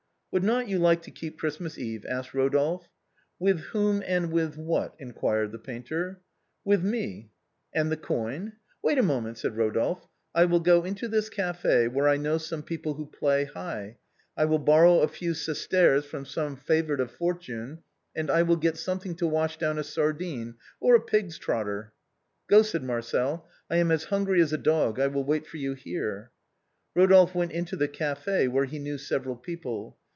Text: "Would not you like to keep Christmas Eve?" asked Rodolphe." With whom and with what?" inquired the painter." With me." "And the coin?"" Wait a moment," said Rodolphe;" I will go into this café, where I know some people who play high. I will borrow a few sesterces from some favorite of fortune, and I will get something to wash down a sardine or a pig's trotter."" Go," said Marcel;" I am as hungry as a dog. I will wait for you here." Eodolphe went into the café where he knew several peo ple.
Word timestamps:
"Would 0.31 0.45
not 0.45 0.69
you 0.69 0.79
like 0.79 1.01
to 1.01 1.11
keep 1.11 1.37
Christmas 1.37 1.77
Eve?" 1.77 2.05
asked 2.09 2.33
Rodolphe." 2.33 2.87
With 3.37 3.59
whom 3.75 4.01
and 4.05 4.31
with 4.31 4.55
what?" 4.55 4.95
inquired 4.97 5.51
the 5.51 5.59
painter." 5.59 6.21
With 6.63 6.81
me." 6.85 7.31
"And 7.73 7.91
the 7.91 7.97
coin?"" 7.97 8.53
Wait 8.81 8.97
a 8.97 9.03
moment," 9.03 9.39
said 9.39 9.57
Rodolphe;" 9.57 10.05
I 10.33 10.45
will 10.45 10.61
go 10.61 10.85
into 10.85 11.09
this 11.09 11.29
café, 11.29 11.91
where 11.91 12.07
I 12.07 12.15
know 12.15 12.37
some 12.37 12.63
people 12.63 12.93
who 12.93 13.07
play 13.07 13.43
high. 13.43 13.97
I 14.37 14.45
will 14.45 14.57
borrow 14.59 14.99
a 15.01 15.09
few 15.09 15.33
sesterces 15.33 16.05
from 16.05 16.23
some 16.23 16.55
favorite 16.55 17.01
of 17.01 17.11
fortune, 17.11 17.79
and 18.15 18.29
I 18.31 18.43
will 18.43 18.55
get 18.55 18.77
something 18.77 19.15
to 19.15 19.27
wash 19.27 19.57
down 19.57 19.77
a 19.77 19.83
sardine 19.83 20.55
or 20.79 20.95
a 20.95 21.01
pig's 21.01 21.37
trotter."" 21.37 21.91
Go," 22.49 22.61
said 22.61 22.83
Marcel;" 22.85 23.49
I 23.69 23.75
am 23.75 23.91
as 23.91 24.05
hungry 24.05 24.39
as 24.39 24.53
a 24.53 24.57
dog. 24.57 24.97
I 24.97 25.07
will 25.07 25.25
wait 25.25 25.45
for 25.45 25.57
you 25.57 25.73
here." 25.73 26.31
Eodolphe 26.95 27.33
went 27.35 27.51
into 27.51 27.75
the 27.75 27.89
café 27.89 28.47
where 28.49 28.63
he 28.63 28.79
knew 28.79 28.97
several 28.97 29.35
peo 29.35 29.57
ple. 29.57 29.97